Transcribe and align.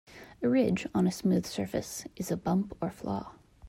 A 0.41 0.49
ridge 0.49 0.87
on 0.95 1.05
a 1.05 1.11
smooth 1.11 1.45
surface 1.45 2.05
is 2.15 2.31
a 2.31 2.35
bump 2.35 2.75
or 2.81 2.89
flaw. 2.89 3.33